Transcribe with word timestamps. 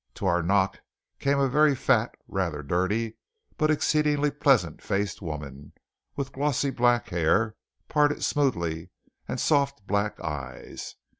To 0.15 0.25
our 0.25 0.41
knock 0.41 0.79
came 1.19 1.37
a 1.37 1.47
very 1.47 1.75
fat, 1.75 2.15
rather 2.27 2.63
dirty, 2.63 3.17
but 3.55 3.69
exceedingly 3.69 4.31
pleasant 4.31 4.81
faced 4.81 5.21
woman 5.21 5.73
with 6.15 6.31
glossy 6.31 6.71
black 6.71 7.09
hair, 7.09 7.55
parted 7.87 8.23
smoothly, 8.23 8.89
and 9.27 9.39
soft 9.39 9.85
black 9.85 10.19
eyes. 10.19 10.95